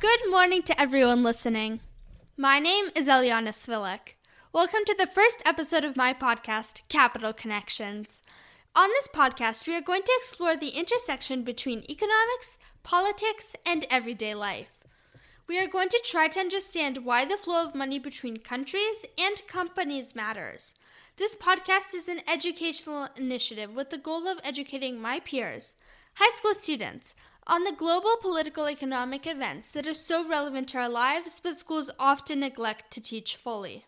[0.00, 1.80] Good morning to everyone listening.
[2.36, 4.14] My name is Eliana Svilik.
[4.52, 8.22] Welcome to the first episode of my podcast, Capital Connections.
[8.76, 14.36] On this podcast, we are going to explore the intersection between economics, politics, and everyday
[14.36, 14.84] life.
[15.48, 19.44] We are going to try to understand why the flow of money between countries and
[19.48, 20.74] companies matters.
[21.16, 25.74] This podcast is an educational initiative with the goal of educating my peers,
[26.14, 27.16] high school students,
[27.48, 31.90] on the global political economic events that are so relevant to our lives, but schools
[31.98, 33.86] often neglect to teach fully.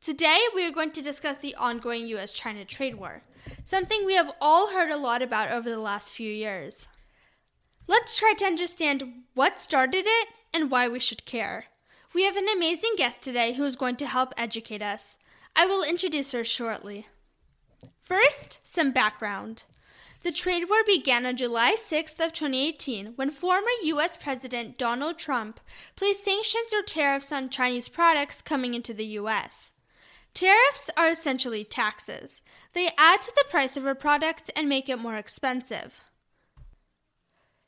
[0.00, 3.22] Today, we are going to discuss the ongoing US China trade war,
[3.64, 6.86] something we have all heard a lot about over the last few years.
[7.86, 11.66] Let's try to understand what started it and why we should care.
[12.14, 15.18] We have an amazing guest today who is going to help educate us.
[15.54, 17.08] I will introduce her shortly.
[18.02, 19.64] First, some background.
[20.26, 25.60] The trade war began on July 6th of 2018 when former US President Donald Trump
[25.94, 29.70] placed sanctions or tariffs on Chinese products coming into the US.
[30.34, 32.42] Tariffs are essentially taxes.
[32.72, 36.00] They add to the price of a product and make it more expensive.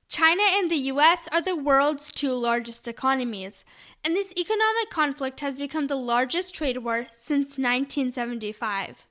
[0.09, 3.65] China and the US are the world's two largest economies,
[4.05, 9.07] and this economic conflict has become the largest trade war since 1975.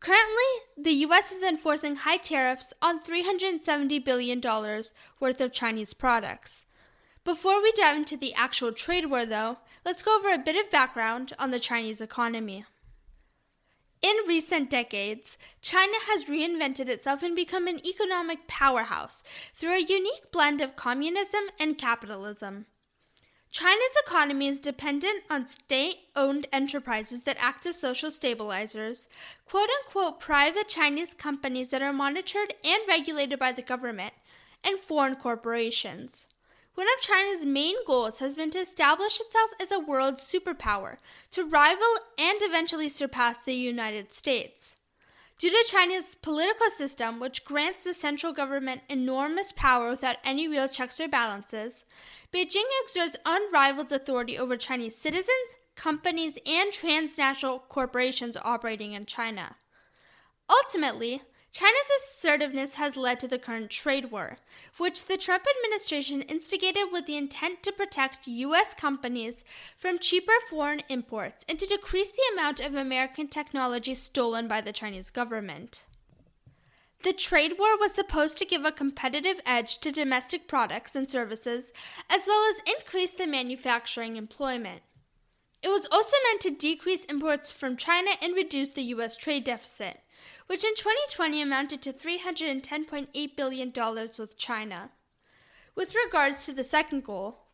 [0.00, 0.44] Currently,
[0.76, 4.40] the US is enforcing high tariffs on $370 billion
[5.20, 6.66] worth of Chinese products.
[7.24, 10.70] Before we dive into the actual trade war, though, let's go over a bit of
[10.70, 12.64] background on the Chinese economy.
[14.00, 20.30] In recent decades, China has reinvented itself and become an economic powerhouse through a unique
[20.30, 22.66] blend of communism and capitalism.
[23.50, 29.08] China's economy is dependent on state owned enterprises that act as social stabilizers,
[29.46, 34.12] quote unquote private Chinese companies that are monitored and regulated by the government,
[34.62, 36.26] and foreign corporations.
[36.74, 40.98] One of China's main goals has been to establish itself as a world superpower,
[41.30, 44.76] to rival and eventually surpass the United States.
[45.38, 50.66] Due to China's political system, which grants the central government enormous power without any real
[50.66, 51.84] checks or balances,
[52.32, 59.54] Beijing exerts unrivaled authority over Chinese citizens, companies, and transnational corporations operating in China.
[60.50, 64.36] Ultimately, China's assertiveness has led to the current trade war,
[64.76, 68.74] which the Trump administration instigated with the intent to protect U.S.
[68.74, 69.44] companies
[69.76, 74.72] from cheaper foreign imports and to decrease the amount of American technology stolen by the
[74.72, 75.84] Chinese government.
[77.02, 81.72] The trade war was supposed to give a competitive edge to domestic products and services,
[82.10, 84.82] as well as increase the manufacturing employment.
[85.62, 89.16] It was also meant to decrease imports from China and reduce the U.S.
[89.16, 90.00] trade deficit
[90.48, 93.72] which in 2020 amounted to $310.8 billion
[94.18, 94.90] with China.
[95.76, 97.44] With regards to the second goal,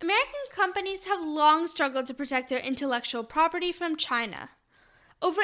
[0.00, 4.50] American companies have long struggled to protect their intellectual property from China.
[5.20, 5.42] Over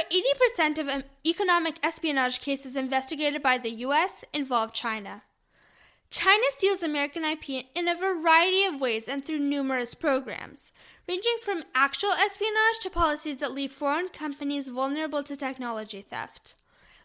[0.57, 5.23] 80% of um, economic espionage cases investigated by the US involve China.
[6.11, 10.71] China steals American IP in a variety of ways and through numerous programs,
[11.09, 16.55] ranging from actual espionage to policies that leave foreign companies vulnerable to technology theft.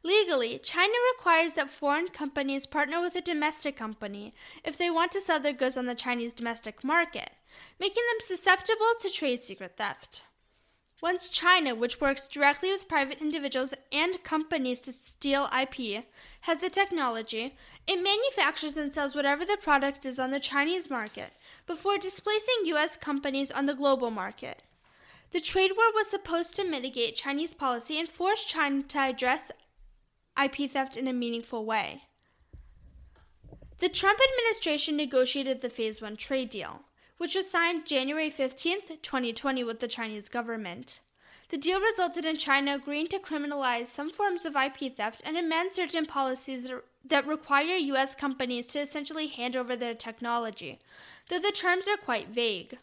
[0.03, 4.33] Legally, China requires that foreign companies partner with a domestic company
[4.65, 7.31] if they want to sell their goods on the Chinese domestic market,
[7.79, 10.23] making them susceptible to trade secret theft.
[11.01, 16.05] Once China, which works directly with private individuals and companies to steal IP,
[16.41, 17.55] has the technology,
[17.87, 21.31] it manufactures and sells whatever the product is on the Chinese market
[21.65, 22.95] before displacing U.S.
[22.97, 24.63] companies on the global market.
[25.31, 29.51] The trade war was supposed to mitigate Chinese policy and force China to address
[30.41, 32.03] IP theft in a meaningful way.
[33.79, 36.83] The Trump administration negotiated the Phase 1 trade deal,
[37.17, 40.99] which was signed January 15, 2020, with the Chinese government.
[41.49, 45.75] The deal resulted in China agreeing to criminalize some forms of IP theft and amend
[45.75, 48.15] certain policies that, that require U.S.
[48.15, 50.79] companies to essentially hand over their technology,
[51.29, 52.79] though the terms are quite vague.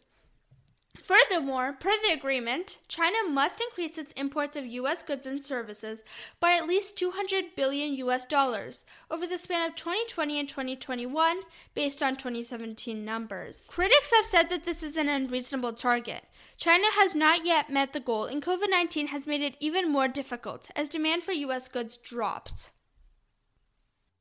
[1.10, 6.02] Furthermore, per the agreement, China must increase its imports of US goods and services
[6.38, 11.40] by at least 200 billion US dollars over the span of 2020 and 2021
[11.74, 13.66] based on 2017 numbers.
[13.68, 16.24] Critics have said that this is an unreasonable target.
[16.56, 20.70] China has not yet met the goal and COVID-19 has made it even more difficult
[20.76, 22.70] as demand for US goods dropped.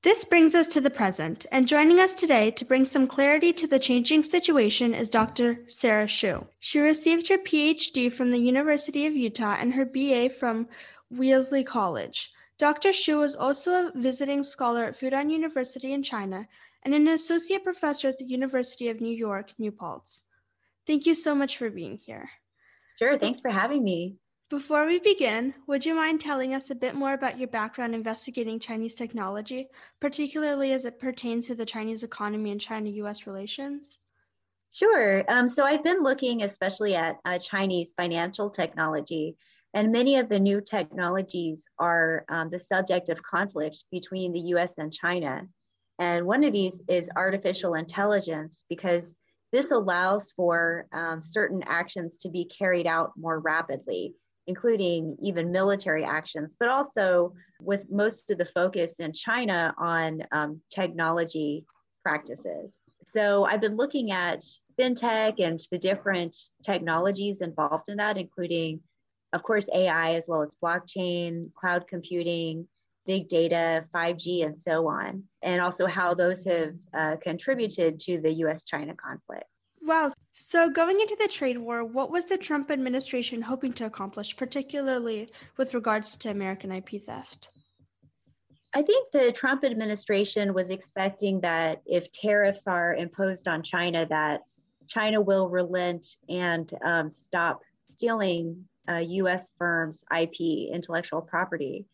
[0.01, 3.68] This brings us to the present, and joining us today to bring some clarity to
[3.68, 5.66] the changing situation is Dr.
[5.68, 6.46] Sara Hsu.
[6.57, 10.69] She received her PhD from the University of Utah and her BA from
[11.10, 12.31] Wellesley College.
[12.57, 12.94] Dr.
[12.94, 16.48] Hsu was also a visiting scholar at Fudan University in China
[16.84, 20.24] and an associate professor at the University of New York, New Paltz.
[20.88, 22.30] Thank you so much for being here.
[23.00, 24.16] Sure, thanks for having me.
[24.50, 28.60] Before we begin, would you mind telling us a bit more about your background investigating
[28.60, 29.68] Chinese technology,
[30.00, 34.00] particularly as it pertains to the Chinese economy and China US relations?
[34.72, 35.24] Sure.
[35.30, 39.36] Um, so I've been looking especially at uh, Chinese financial technology,
[39.75, 44.80] and many of the new technologies are um, the subject of conflict between the US
[44.80, 45.48] and China.
[46.00, 49.16] And one of these is artificial intelligence, because
[49.52, 54.16] this allows for um, certain actions to be carried out more rapidly
[54.50, 57.31] including even military actions, but also
[57.62, 61.66] with most of the focus in China on um, technology
[62.04, 62.80] practices.
[63.06, 64.44] So I've been looking at
[64.78, 68.81] fintech and the different technologies involved in that, including,
[69.34, 72.68] of course, AI as well as blockchain, cloud computing,
[73.06, 78.34] big data, 5G, and so on, and also how those have uh, contributed to the
[78.45, 79.45] US China conflict.
[79.84, 80.12] Wow.
[80.42, 85.30] So, going into the trade war, what was the Trump administration hoping to accomplish, particularly
[85.58, 87.50] with regards to American IP theft?
[88.74, 94.42] I think the Trump administration was expecting that if tariffs are imposed on China, that
[94.88, 97.60] China will relent and um, stop
[97.94, 99.50] stealing uh, U.S.
[99.58, 101.86] firms' IP, intellectual property.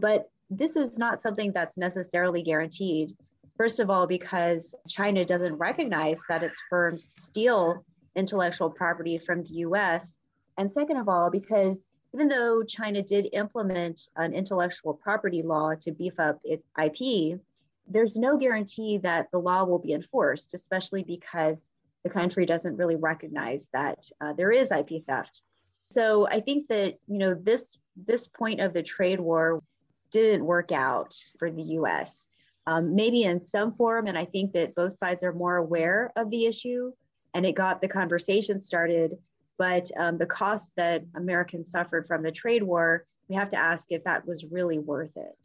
[0.00, 3.14] But this is not something that's necessarily guaranteed.
[3.58, 7.84] First of all, because China doesn't recognize that its firms steal
[8.16, 10.18] intellectual property from the US.
[10.58, 15.92] And second of all, because even though China did implement an intellectual property law to
[15.92, 17.40] beef up its IP,
[17.86, 21.70] there's no guarantee that the law will be enforced, especially because
[22.02, 25.42] the country doesn't really recognize that uh, there is IP theft.
[25.90, 29.62] So I think that you know this this point of the trade war
[30.10, 32.28] didn't work out for the U.S
[32.66, 34.06] um, maybe in some form.
[34.06, 36.92] And I think that both sides are more aware of the issue
[37.34, 39.18] and it got the conversation started.
[39.58, 43.90] But um, the cost that Americans suffered from the trade war, we have to ask
[43.90, 45.36] if that was really worth it.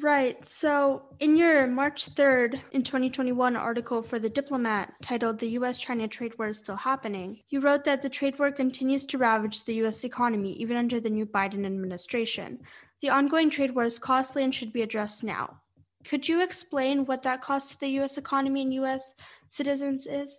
[0.00, 0.48] Right.
[0.48, 6.08] So, in your March 3rd in 2021 article for The Diplomat titled The US China
[6.08, 9.74] Trade War is Still Happening, you wrote that the trade war continues to ravage the
[9.84, 12.60] US economy even under the new Biden administration.
[13.02, 15.60] The ongoing trade war is costly and should be addressed now.
[16.04, 19.12] Could you explain what that cost to the US economy and US
[19.52, 20.38] citizens is?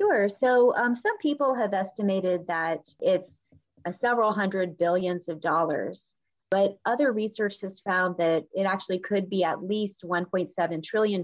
[0.00, 0.28] Sure.
[0.28, 3.40] So, um, some people have estimated that it's
[3.90, 6.14] several hundred billions of dollars.
[6.50, 11.22] But other research has found that it actually could be at least $1.7 trillion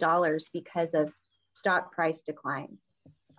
[0.53, 1.13] because of
[1.55, 2.83] stock price declines.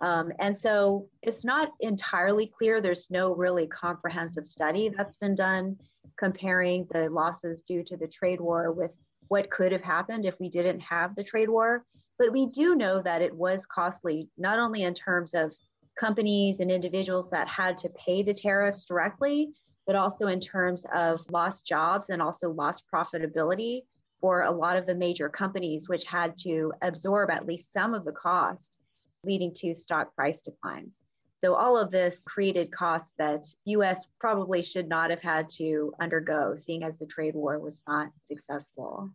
[0.00, 2.80] Um, and so it's not entirely clear.
[2.80, 5.76] There's no really comprehensive study that's been done
[6.18, 8.94] comparing the losses due to the trade war with
[9.28, 11.84] what could have happened if we didn't have the trade war.
[12.18, 15.54] But we do know that it was costly, not only in terms of
[15.98, 19.52] companies and individuals that had to pay the tariffs directly,
[19.86, 23.82] but also in terms of lost jobs and also lost profitability
[24.20, 28.04] for a lot of the major companies, which had to absorb at least some of
[28.04, 28.78] the cost,
[29.24, 31.04] leading to stock price declines.
[31.42, 36.54] So all of this created costs that US probably should not have had to undergo,
[36.54, 39.10] seeing as the trade war was not successful.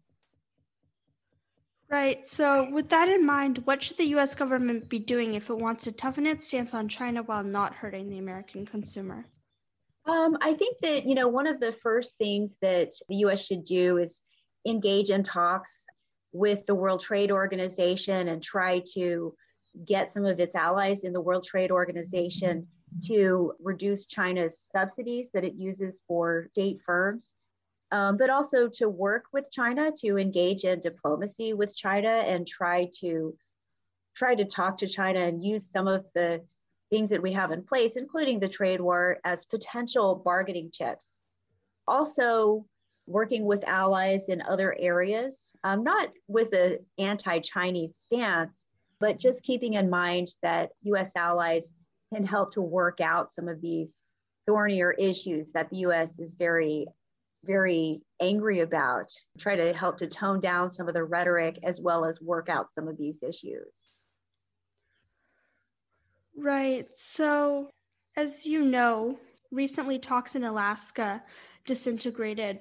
[1.92, 2.26] Right.
[2.26, 5.84] So, with that in mind, what should the US government be doing if it wants
[5.84, 9.26] to toughen its stance on China while not hurting the American consumer?
[10.06, 13.66] Um, I think that, you know, one of the first things that the US should
[13.66, 14.22] do is
[14.66, 15.86] engage in talks
[16.32, 19.36] with the World Trade Organization and try to
[19.86, 22.68] get some of its allies in the World Trade Organization
[23.06, 27.36] to reduce China's subsidies that it uses for state firms,
[27.92, 32.90] um, but also to work with China to engage in diplomacy with China and try
[33.00, 33.36] to
[34.16, 36.42] try to talk to China and use some of the
[36.90, 41.22] things that we have in place, including the trade war, as potential bargaining chips.
[41.88, 42.66] Also,
[43.08, 48.66] working with allies in other areas, um, not with an anti Chinese stance,
[49.00, 51.74] but just keeping in mind that US allies
[52.14, 54.02] can help to work out some of these
[54.46, 56.88] thornier issues that the US is very,
[57.44, 62.06] very angry about, try to help to tone down some of the rhetoric as well
[62.06, 63.90] as work out some of these issues.
[66.38, 66.88] Right.
[66.96, 67.70] So,
[68.16, 69.20] as you know,
[69.52, 71.24] recently talks in Alaska
[71.66, 72.60] disintegrated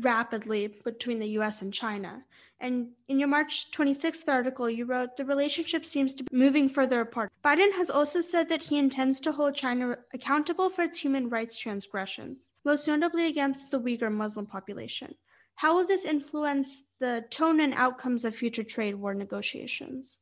[0.00, 2.24] rapidly between the US and China.
[2.60, 7.00] And in your March 26th article, you wrote the relationship seems to be moving further
[7.00, 7.30] apart.
[7.44, 11.56] Biden has also said that he intends to hold China accountable for its human rights
[11.56, 15.14] transgressions, most notably against the Uyghur Muslim population.
[15.56, 20.16] How will this influence the tone and outcomes of future trade war negotiations?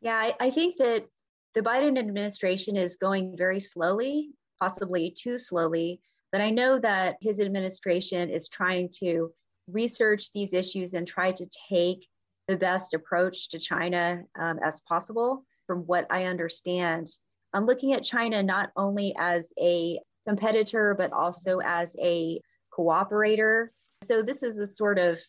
[0.00, 1.06] Yeah, I, I think that
[1.54, 6.00] the Biden administration is going very slowly, possibly too slowly,
[6.34, 9.30] but I know that his administration is trying to
[9.68, 12.08] research these issues and try to take
[12.48, 15.44] the best approach to China um, as possible.
[15.68, 17.06] From what I understand,
[17.52, 22.40] I'm looking at China not only as a competitor, but also as a
[22.76, 23.68] cooperator.
[24.02, 25.20] So this is a sort of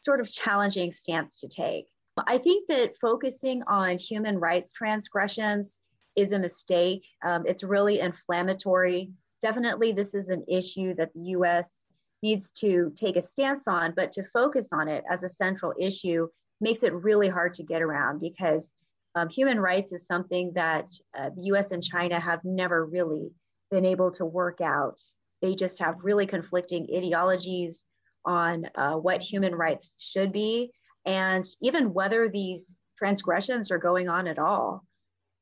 [0.00, 1.88] sort of challenging stance to take.
[2.26, 5.82] I think that focusing on human rights transgressions
[6.16, 7.04] is a mistake.
[7.22, 9.12] Um, it's really inflammatory.
[9.44, 11.86] Definitely, this is an issue that the US
[12.22, 16.28] needs to take a stance on, but to focus on it as a central issue
[16.62, 18.72] makes it really hard to get around because
[19.14, 23.32] um, human rights is something that uh, the US and China have never really
[23.70, 24.98] been able to work out.
[25.42, 27.84] They just have really conflicting ideologies
[28.24, 30.72] on uh, what human rights should be
[31.04, 34.86] and even whether these transgressions are going on at all.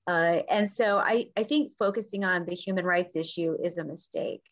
[0.06, 4.42] Uh, and so I, I think focusing on the human rights issue is a mistake.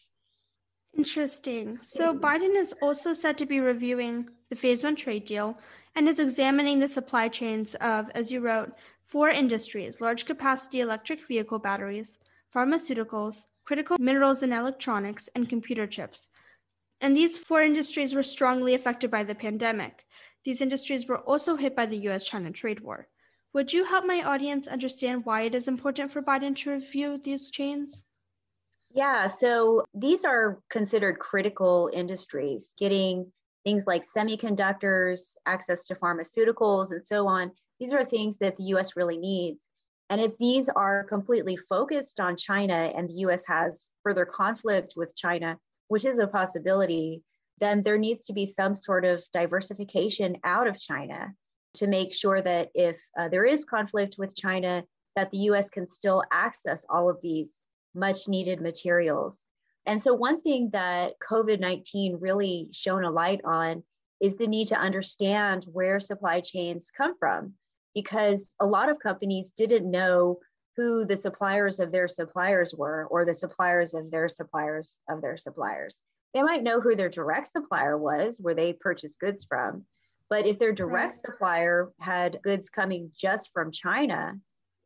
[0.96, 1.78] Interesting.
[1.82, 5.58] So Biden is also said to be reviewing the phase one trade deal
[5.94, 8.72] and is examining the supply chains of, as you wrote,
[9.06, 12.18] four industries large capacity electric vehicle batteries,
[12.54, 16.28] pharmaceuticals, critical minerals and electronics, and computer chips.
[17.00, 20.06] And these four industries were strongly affected by the pandemic.
[20.44, 23.08] These industries were also hit by the US China trade war.
[23.52, 27.50] Would you help my audience understand why it is important for Biden to review these
[27.50, 28.04] chains?
[28.92, 33.32] Yeah, so these are considered critical industries, getting
[33.64, 37.50] things like semiconductors, access to pharmaceuticals, and so on.
[37.80, 39.68] These are things that the US really needs.
[40.10, 45.16] And if these are completely focused on China and the US has further conflict with
[45.16, 47.22] China, which is a possibility,
[47.58, 51.34] then there needs to be some sort of diversification out of China
[51.74, 54.84] to make sure that if uh, there is conflict with China,
[55.16, 57.60] that the US can still access all of these
[57.94, 59.46] much needed materials.
[59.86, 63.82] And so, one thing that COVID 19 really shone a light on
[64.20, 67.54] is the need to understand where supply chains come from,
[67.94, 70.38] because a lot of companies didn't know
[70.76, 75.36] who the suppliers of their suppliers were or the suppliers of their suppliers of their
[75.36, 76.02] suppliers.
[76.32, 79.84] They might know who their direct supplier was, where they purchased goods from.
[80.30, 81.22] But if their direct right.
[81.22, 84.38] supplier had goods coming just from China,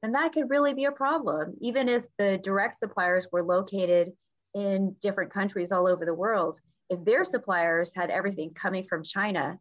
[0.02, 1.54] then that could really be a problem.
[1.60, 4.12] Even if the direct suppliers were located
[4.54, 9.58] in different countries all over the world, if their suppliers had everything coming from China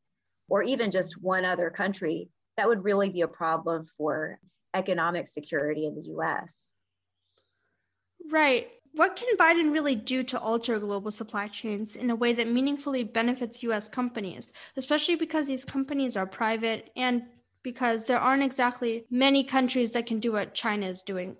[0.47, 4.39] or even just one other country, that would really be a problem for
[4.73, 6.73] economic security in the US.
[8.31, 8.69] Right.
[8.95, 13.03] What can Biden really do to alter global supply chains in a way that meaningfully
[13.03, 17.23] benefits US companies, especially because these companies are private and
[17.63, 21.35] because there aren't exactly many countries that can do what China is doing?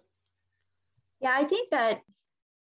[1.20, 2.02] Yeah, I think that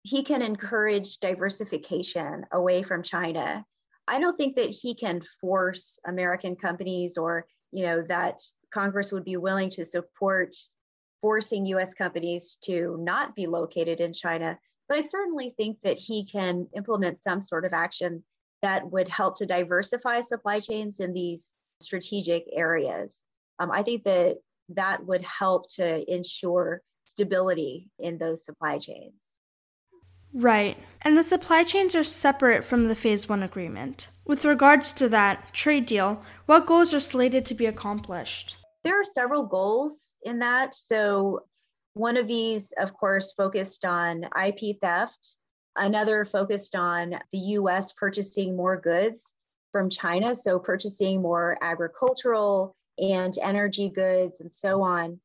[0.02, 3.64] he can encourage diversification away from China.
[4.06, 8.40] I don't think that he can force American companies or, you know, that
[8.74, 10.54] Congress would be willing to support
[11.22, 14.58] forcing US companies to not be located in China.
[14.92, 18.22] But I certainly think that he can implement some sort of action
[18.60, 23.22] that would help to diversify supply chains in these strategic areas.
[23.58, 24.36] Um, I think that
[24.68, 29.24] that would help to ensure stability in those supply chains.
[30.34, 30.76] Right.
[31.00, 34.08] And the supply chains are separate from the Phase 1 agreement.
[34.26, 38.56] With regards to that trade deal, what goals are slated to be accomplished?
[38.84, 40.74] There are several goals in that.
[40.74, 41.46] So,
[41.94, 45.36] one of these, of course, focused on IP theft,
[45.76, 49.34] another focused on the US purchasing more goods
[49.70, 55.18] from China, so purchasing more agricultural and energy goods and so on.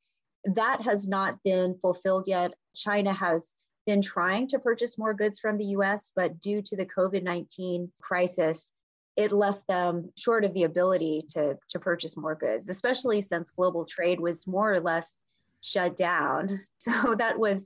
[0.46, 2.54] That has not been fulfilled yet.
[2.76, 3.56] China has
[3.86, 7.92] been trying to purchase more goods from the US, but due to the COVID 19
[8.02, 8.74] crisis,
[9.16, 13.86] it left them short of the ability to, to purchase more goods, especially since global
[13.86, 15.22] trade was more or less
[15.62, 16.62] shut down.
[16.80, 17.66] So that was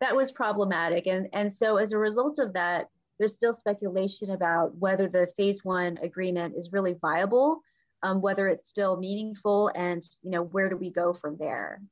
[0.00, 1.06] that was problematic.
[1.06, 2.86] And, and so as a result of that,
[3.18, 7.60] there's still speculation about whether the phase one agreement is really viable,
[8.02, 11.82] um, whether it's still meaningful, and you know where do we go from there.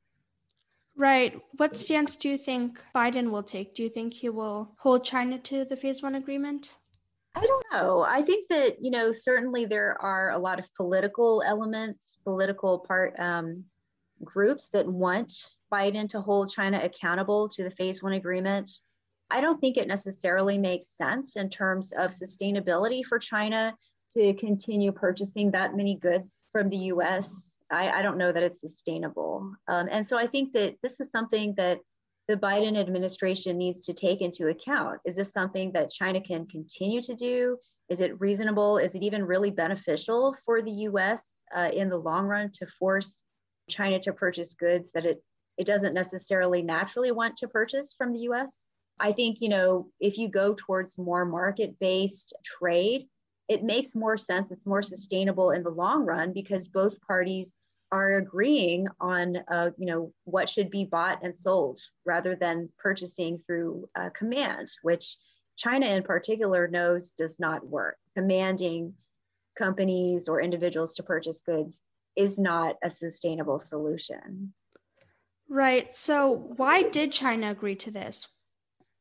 [0.95, 1.39] Right.
[1.57, 3.75] What stance do you think Biden will take?
[3.75, 6.73] Do you think he will hold China to the phase one agreement?
[7.35, 8.01] I don't know.
[8.01, 13.13] I think that you know certainly there are a lot of political elements, political part
[13.19, 13.65] um,
[14.23, 15.33] groups that want
[15.71, 18.69] Biden to hold China accountable to the phase one agreement.
[19.31, 23.75] I don't think it necessarily makes sense in terms of sustainability for China
[24.13, 27.57] to continue purchasing that many goods from the US.
[27.71, 29.53] I, I don't know that it's sustainable.
[29.67, 31.79] Um, and so I think that this is something that
[32.27, 34.99] the Biden administration needs to take into account.
[35.05, 37.57] Is this something that China can continue to do?
[37.89, 38.77] Is it reasonable?
[38.77, 43.23] Is it even really beneficial for the US uh, in the long run to force
[43.69, 45.23] China to purchase goods that it,
[45.57, 48.69] it doesn't necessarily naturally want to purchase from the US?
[48.99, 53.07] I think, you know, if you go towards more market based trade,
[53.47, 54.51] it makes more sense.
[54.51, 57.57] It's more sustainable in the long run because both parties
[57.91, 63.39] are agreeing on, uh, you know, what should be bought and sold rather than purchasing
[63.39, 65.17] through uh, command, which
[65.57, 67.97] China in particular knows does not work.
[68.15, 68.93] Commanding
[69.57, 71.81] companies or individuals to purchase goods
[72.19, 74.53] is not a sustainable solution.
[75.49, 75.91] Right.
[75.93, 78.27] So, why did China agree to this?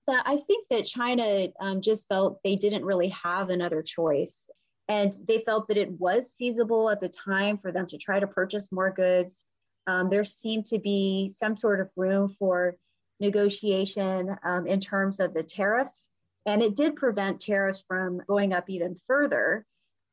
[0.08, 4.48] I think that China um, just felt they didn't really have another choice.
[4.88, 8.26] And they felt that it was feasible at the time for them to try to
[8.26, 9.44] purchase more goods.
[9.86, 12.76] Um, there seemed to be some sort of room for
[13.20, 16.08] negotiation um, in terms of the tariffs.
[16.46, 19.66] And it did prevent tariffs from going up even further.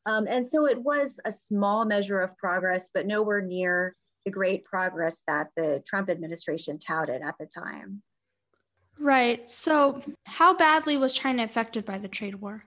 [0.05, 3.95] Um, and so it was a small measure of progress, but nowhere near
[4.25, 8.01] the great progress that the Trump administration touted at the time.
[8.99, 9.49] Right.
[9.49, 12.65] So, how badly was China affected by the trade war?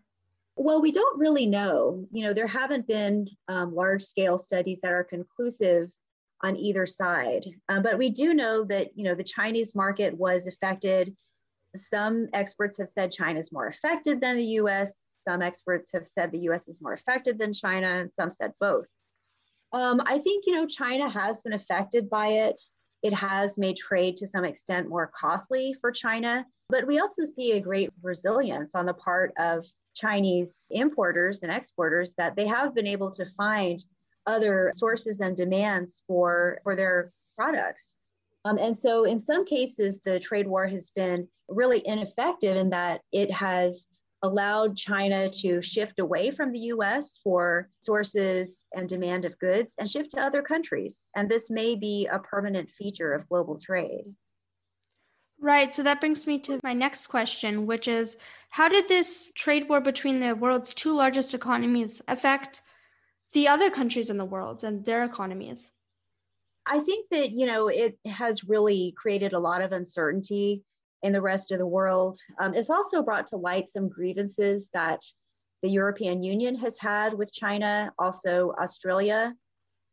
[0.56, 2.04] Well, we don't really know.
[2.10, 5.90] You know, there haven't been um, large scale studies that are conclusive
[6.42, 7.46] on either side.
[7.68, 11.16] Um, but we do know that, you know, the Chinese market was affected.
[11.74, 15.06] Some experts have said China is more affected than the US.
[15.28, 18.86] Some experts have said the US is more affected than China, and some said both.
[19.74, 22.58] Um, I think, you know, China has been affected by it.
[23.02, 27.52] It has made trade to some extent more costly for China, but we also see
[27.52, 32.86] a great resilience on the part of Chinese importers and exporters that they have been
[32.86, 33.84] able to find
[34.26, 37.82] other sources and demands for, for their products.
[38.46, 43.02] Um, and so, in some cases, the trade war has been really ineffective in that
[43.12, 43.88] it has
[44.22, 49.88] allowed China to shift away from the US for sources and demand of goods and
[49.88, 51.06] shift to other countries.
[51.14, 54.04] And this may be a permanent feature of global trade.
[55.40, 55.72] Right.
[55.72, 58.16] So that brings me to my next question, which is
[58.50, 62.60] how did this trade war between the world's two largest economies affect
[63.32, 65.70] the other countries in the world and their economies?
[66.66, 70.64] I think that, you know, it has really created a lot of uncertainty
[71.02, 72.18] in the rest of the world.
[72.40, 75.00] Um, it's also brought to light some grievances that
[75.62, 79.34] the European Union has had with China, also Australia.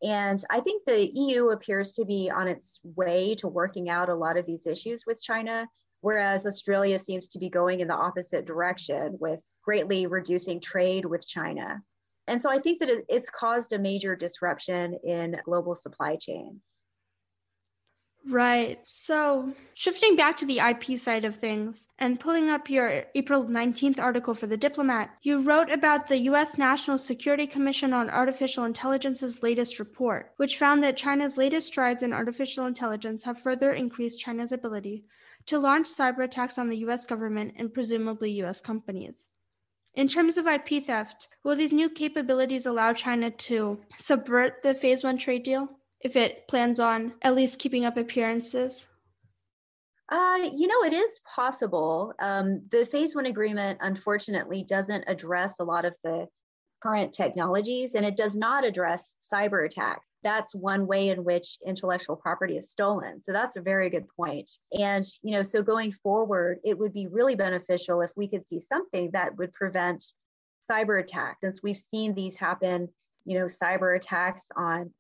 [0.04, 4.16] And I think the EU appears to be on its way to working out a
[4.16, 5.68] lot of these issues with China,
[6.02, 11.26] whereas Australia seems to be going in the opposite direction with greatly reducing trade with
[11.26, 11.82] China.
[12.28, 16.85] And so I think that it's caused a major disruption in global supply chains.
[18.28, 18.80] Right.
[18.84, 24.00] So, shifting back to the IP side of things and pulling up your April 19th
[24.00, 26.58] article for The Diplomat, you wrote about the U.S.
[26.58, 32.14] National Security Commission on Artificial Intelligence's latest report, which found that China's latest strides in
[32.14, 35.06] artificial intelligence have further increased China's ability
[35.46, 37.06] to launch cyber attacks on the U.S.
[37.06, 38.60] government and presumably U.S.
[38.60, 39.28] companies.
[39.94, 45.04] In terms of IP theft, will these new capabilities allow China to subvert the Phase
[45.04, 45.70] 1 trade deal?
[46.06, 48.86] If it plans on at least keeping up appearances?
[50.08, 52.14] Uh, you know, it is possible.
[52.20, 56.28] Um, the phase one agreement, unfortunately, doesn't address a lot of the
[56.80, 60.06] current technologies and it does not address cyber attacks.
[60.22, 63.20] That's one way in which intellectual property is stolen.
[63.20, 64.52] So that's a very good point.
[64.78, 68.60] And, you know, so going forward, it would be really beneficial if we could see
[68.60, 70.04] something that would prevent
[70.70, 72.90] cyber attacks, since we've seen these happen,
[73.26, 74.92] you know, cyber attacks on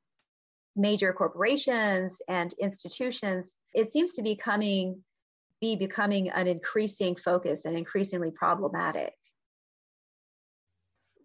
[0.75, 5.03] major corporations and institutions, it seems to be coming
[5.61, 9.13] be becoming an increasing focus and increasingly problematic.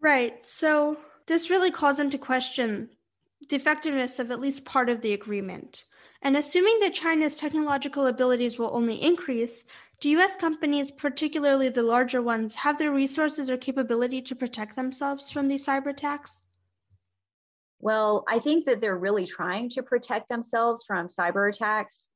[0.01, 0.45] Right.
[0.45, 2.91] So this really calls into question
[3.49, 5.85] the effectiveness of at least part of the agreement.
[6.23, 9.65] And assuming that China's technological abilities will only increase,
[10.01, 15.31] do US companies, particularly the larger ones, have the resources or capability to protect themselves
[15.31, 16.43] from these cyber attacks?
[17.81, 22.07] Well, I think that they're really trying to protect themselves from cyber attacks.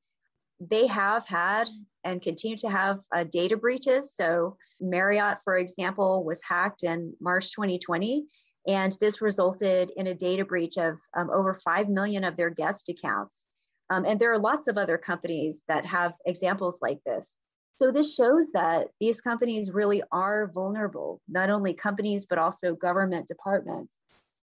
[0.61, 1.68] They have had
[2.05, 4.14] and continue to have uh, data breaches.
[4.14, 8.27] So, Marriott, for example, was hacked in March 2020,
[8.68, 12.90] and this resulted in a data breach of um, over 5 million of their guest
[12.90, 13.46] accounts.
[13.88, 17.37] Um, and there are lots of other companies that have examples like this.
[17.77, 23.29] So this shows that these companies really are vulnerable, not only companies, but also government
[23.29, 23.96] departments.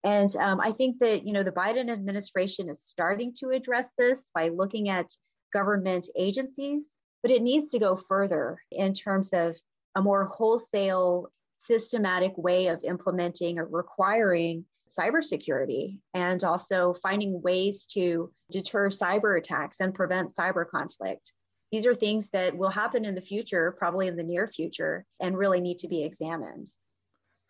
[0.04, 4.30] And um, I think that, you know, the Biden administration is starting to address this
[4.34, 5.06] by looking at
[5.52, 9.56] government agencies, but it needs to go further in terms of
[9.96, 18.32] a more wholesale, systematic way of implementing or requiring cybersecurity and also finding ways to
[18.50, 21.32] deter cyber attacks and prevent cyber conflict.
[21.70, 25.36] These are things that will happen in the future, probably in the near future, and
[25.36, 26.72] really need to be examined.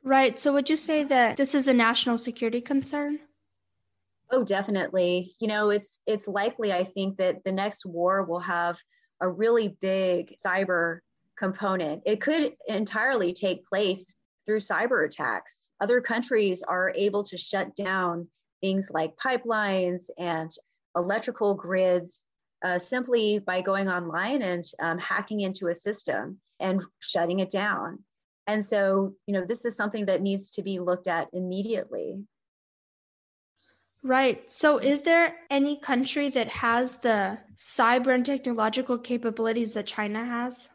[0.09, 0.39] Right.
[0.39, 3.19] So would you say that this is a national security concern?
[4.31, 5.37] Oh, definitely.
[5.39, 8.79] You know, it's it's likely I think that the next war will have
[9.21, 11.01] a really big cyber
[11.37, 12.05] component.
[12.07, 14.15] It could entirely take place
[14.47, 15.73] through cyber attacks.
[15.79, 18.29] Other countries are able to shut down
[18.63, 20.51] things like pipelines and
[20.97, 22.25] electrical grids
[22.65, 27.99] uh, simply by going online and um, hacking into a system and shutting it down.
[28.49, 32.25] And so, you know, this is something that needs to be looked at immediately.
[34.03, 34.51] Right.
[34.51, 40.67] So, is there any country that has the cyber and technological capabilities that China has?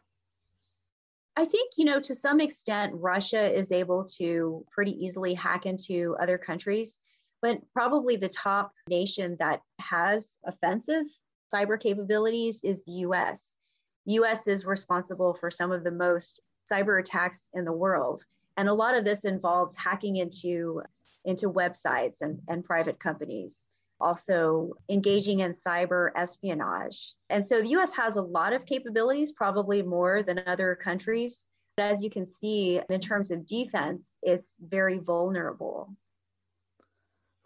[1.35, 6.15] I think, you know, to some extent, Russia is able to pretty easily hack into
[6.21, 6.99] other countries,
[7.41, 11.05] but probably the top nation that has offensive
[11.51, 13.55] cyber capabilities is the US.
[14.05, 16.39] The US is responsible for some of the most
[16.71, 18.23] cyber attacks in the world.
[18.57, 20.81] And a lot of this involves hacking into,
[21.25, 23.67] into websites and, and private companies,
[23.99, 27.13] also engaging in cyber espionage.
[27.29, 31.45] And so the US has a lot of capabilities, probably more than other countries.
[31.75, 35.89] But as you can see, in terms of defense, it's very vulnerable.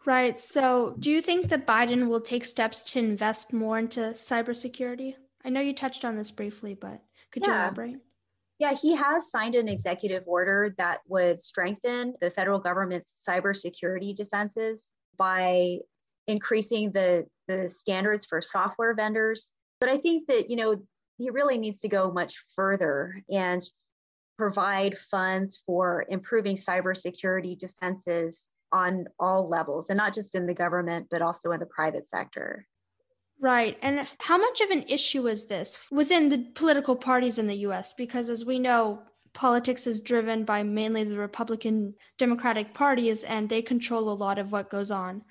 [0.06, 0.40] Right.
[0.40, 5.16] So, do you think that Biden will take steps to invest more into cybersecurity?
[5.44, 7.02] I know you touched on this briefly, but
[7.32, 7.50] could yeah.
[7.50, 8.00] you elaborate?
[8.60, 14.92] Yeah, he has signed an executive order that would strengthen the federal government's cybersecurity defenses
[15.18, 15.80] by
[16.28, 19.52] increasing the, the standards for software vendors.
[19.80, 20.82] But I think that, you know,
[21.18, 23.62] he really needs to go much further and
[24.38, 31.08] provide funds for improving cybersecurity defenses on all levels and not just in the government,
[31.10, 32.68] but also in the private sector.
[33.40, 33.78] Right.
[33.82, 37.94] And how much of an issue is this within the political parties in the US?
[37.94, 43.62] Because as we know, politics is driven by mainly the Republican Democratic parties and they
[43.62, 45.22] control a lot of what goes on.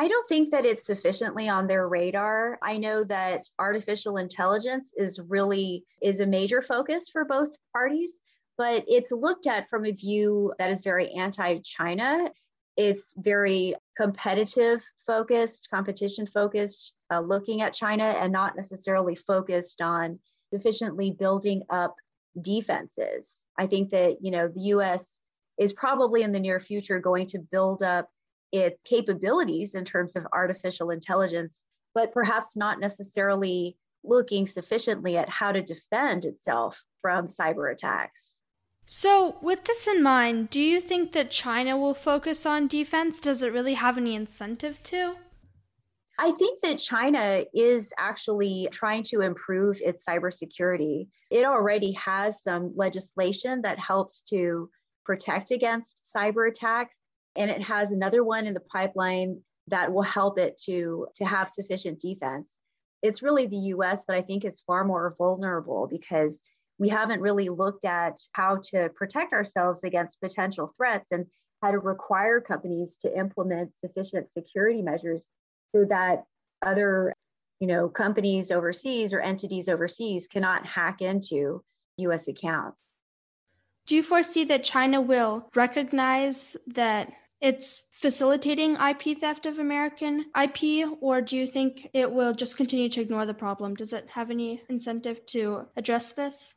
[0.00, 2.58] I don't think that it's sufficiently on their radar.
[2.62, 8.20] I know that artificial intelligence is really is a major focus for both parties,
[8.58, 12.30] but it's looked at from a view that is very anti-China
[12.78, 20.20] it's very competitive focused, competition focused, uh, looking at China and not necessarily focused on
[20.52, 21.96] sufficiently building up
[22.40, 23.44] defenses.
[23.58, 25.18] I think that, you know, the US
[25.58, 28.08] is probably in the near future going to build up
[28.52, 31.60] its capabilities in terms of artificial intelligence,
[31.96, 38.37] but perhaps not necessarily looking sufficiently at how to defend itself from cyber attacks.
[38.90, 43.20] So, with this in mind, do you think that China will focus on defense?
[43.20, 45.16] Does it really have any incentive to?
[46.18, 51.06] I think that China is actually trying to improve its cybersecurity.
[51.30, 54.70] It already has some legislation that helps to
[55.04, 56.96] protect against cyber attacks,
[57.36, 61.50] and it has another one in the pipeline that will help it to, to have
[61.50, 62.56] sufficient defense.
[63.02, 66.42] It's really the US that I think is far more vulnerable because
[66.78, 71.26] we haven't really looked at how to protect ourselves against potential threats and
[71.62, 75.28] how to require companies to implement sufficient security measures
[75.74, 76.24] so that
[76.64, 77.12] other
[77.60, 81.62] you know companies overseas or entities overseas cannot hack into
[81.98, 82.80] US accounts.
[83.86, 87.10] Do you foresee that China will recognize that
[87.40, 92.88] it's facilitating IP theft of American IP, or do you think it will just continue
[92.90, 93.74] to ignore the problem?
[93.74, 96.54] Does it have any incentive to address this?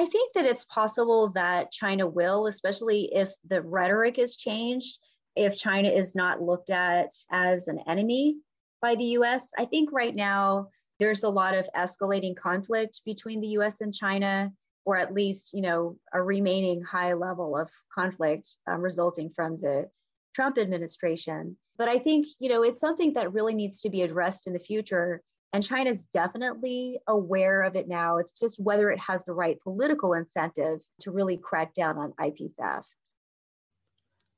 [0.00, 4.98] I think that it's possible that China will, especially if the rhetoric is changed,
[5.36, 8.38] if China is not looked at as an enemy
[8.80, 9.50] by the US.
[9.58, 10.68] I think right now
[11.00, 14.50] there's a lot of escalating conflict between the US and China,
[14.86, 19.86] or at least, you know, a remaining high level of conflict um, resulting from the
[20.34, 21.58] Trump administration.
[21.76, 24.58] But I think, you know, it's something that really needs to be addressed in the
[24.60, 25.20] future
[25.52, 28.18] and China's definitely aware of it now.
[28.18, 32.52] It's just whether it has the right political incentive to really crack down on IP
[32.52, 32.94] theft.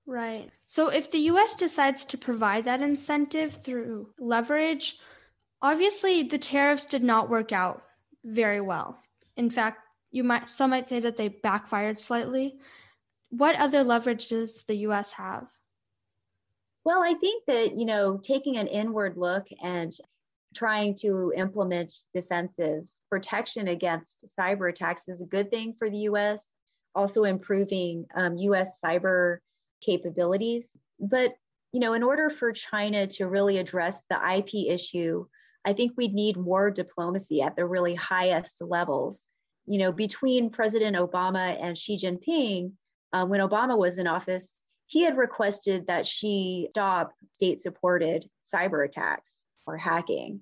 [0.06, 0.50] Right.
[0.66, 4.98] So if the US decides to provide that incentive through leverage,
[5.60, 7.82] obviously the tariffs did not work out
[8.24, 8.98] very well.
[9.36, 12.58] in fact, you might some might say that they backfired slightly.
[13.30, 15.48] What other leverage does the US have?
[16.84, 19.92] Well, I think that, you know, taking an inward look and
[20.54, 26.50] trying to implement defensive protection against cyber attacks is a good thing for the US.
[26.94, 29.38] Also, improving um, US cyber
[29.80, 30.76] capabilities.
[31.00, 31.34] But,
[31.72, 35.26] you know, in order for China to really address the IP issue,
[35.64, 39.28] I think we'd need more diplomacy at the really highest levels.
[39.66, 42.72] You know, between President Obama and Xi Jinping,
[43.12, 48.84] um, when Obama was in office, he had requested that Xi stop state supported cyber
[48.84, 49.32] attacks
[49.66, 50.40] or hacking.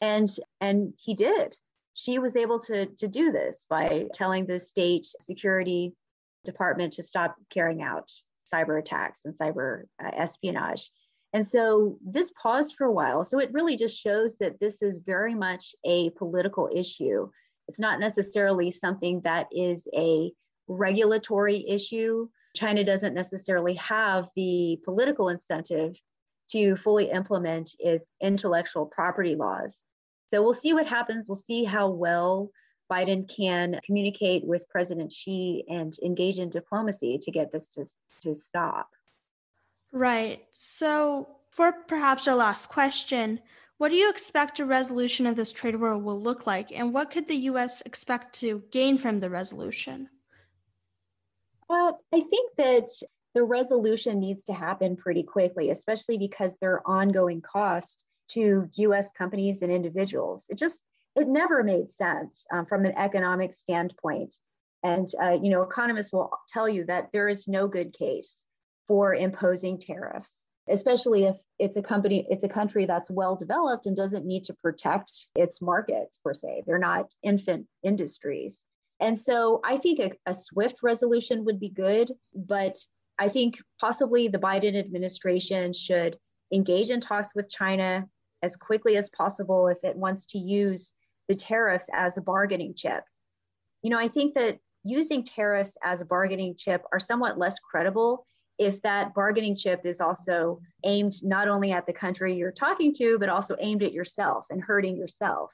[0.00, 0.28] And,
[0.60, 1.56] and he did.
[1.94, 5.94] Xi was able to, to do this by telling the state security
[6.44, 8.10] department to stop carrying out
[8.52, 10.90] cyber attacks and cyber uh, espionage.
[11.32, 13.24] And so this paused for a while.
[13.24, 17.28] So it really just shows that this is very much a political issue.
[17.68, 20.32] It's not necessarily something that is a
[20.68, 22.28] regulatory issue.
[22.54, 25.96] China doesn't necessarily have the political incentive
[26.50, 29.80] to fully implement its intellectual property laws.
[30.26, 31.26] So we'll see what happens.
[31.28, 32.50] We'll see how well
[32.90, 37.84] Biden can communicate with President Xi and engage in diplomacy to get this to,
[38.22, 38.90] to stop.
[39.92, 40.44] Right.
[40.50, 43.40] So, for perhaps our last question,
[43.78, 47.10] what do you expect a resolution of this trade war will look like, and what
[47.10, 47.82] could the U.S.
[47.86, 50.08] expect to gain from the resolution?
[51.68, 52.88] Well, I think that
[53.36, 59.10] the resolution needs to happen pretty quickly, especially because there are ongoing costs to US
[59.12, 60.46] companies and individuals.
[60.48, 60.82] It just,
[61.14, 64.34] it never made sense um, from an economic standpoint.
[64.82, 68.42] And, uh, you know, economists will tell you that there is no good case
[68.88, 70.38] for imposing tariffs,
[70.70, 74.54] especially if it's a company, it's a country that's well developed and doesn't need to
[74.54, 76.62] protect its markets per se.
[76.66, 78.64] They're not infant industries.
[78.98, 82.78] And so I think a, a swift resolution would be good, but
[83.18, 86.18] I think possibly the Biden administration should
[86.52, 88.06] engage in talks with China
[88.42, 90.94] as quickly as possible if it wants to use
[91.28, 93.04] the tariffs as a bargaining chip.
[93.82, 98.26] You know, I think that using tariffs as a bargaining chip are somewhat less credible
[98.58, 103.18] if that bargaining chip is also aimed not only at the country you're talking to,
[103.18, 105.52] but also aimed at yourself and hurting yourself.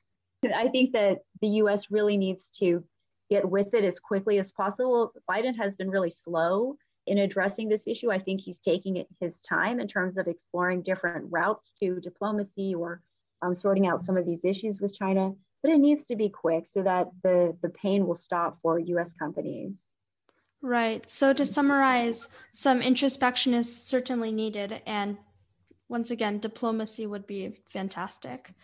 [0.55, 2.85] I think that the US really needs to
[3.31, 5.13] get with it as quickly as possible.
[5.31, 8.11] Biden has been really slow in addressing this issue.
[8.11, 13.03] I think he's taking his time in terms of exploring different routes to diplomacy or
[13.43, 15.33] um, sorting out some of these issues with China.
[15.63, 19.13] But it needs to be quick so that the, the pain will stop for US
[19.13, 19.95] companies.
[20.61, 21.09] Right.
[21.11, 24.81] So, to summarize, some introspection is certainly needed.
[24.87, 25.19] And
[25.89, 28.55] once again, diplomacy would be fantastic.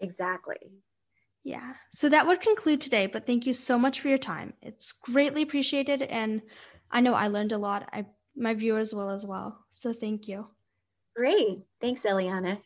[0.00, 0.56] Exactly.
[1.44, 1.74] Yeah.
[1.92, 4.52] So that would conclude today, but thank you so much for your time.
[4.62, 6.40] It's greatly appreciated and
[6.92, 7.88] I know I learned a lot.
[7.92, 9.64] I my viewers will as well.
[9.70, 10.46] So thank you.
[11.14, 11.58] Great.
[11.80, 12.60] Thanks, Eliana.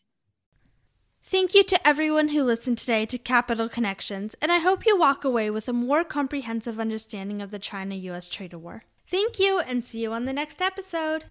[1.22, 5.24] Thank you to everyone who listened today to Capital Connections, and I hope you walk
[5.24, 8.84] away with a more comprehensive understanding of the China US trade war.
[9.08, 11.24] Thank you, and see you on the next episode.